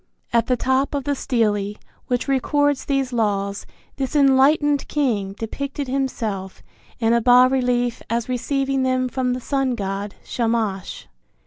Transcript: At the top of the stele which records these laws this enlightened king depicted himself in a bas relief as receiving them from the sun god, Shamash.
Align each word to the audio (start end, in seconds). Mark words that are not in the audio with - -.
At 0.33 0.47
the 0.47 0.57
top 0.57 0.95
of 0.95 1.03
the 1.03 1.13
stele 1.13 1.75
which 2.07 2.27
records 2.27 2.85
these 2.85 3.13
laws 3.13 3.67
this 3.97 4.15
enlightened 4.15 4.87
king 4.87 5.33
depicted 5.33 5.87
himself 5.87 6.63
in 6.99 7.13
a 7.13 7.21
bas 7.21 7.51
relief 7.51 8.01
as 8.09 8.27
receiving 8.27 8.81
them 8.81 9.07
from 9.07 9.33
the 9.33 9.39
sun 9.39 9.75
god, 9.75 10.15
Shamash. 10.23 11.07